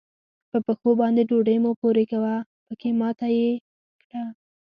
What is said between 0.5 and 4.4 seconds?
په پښو باندې ډوډۍ مه پورې کوه؛ پکې ماته يې کړه.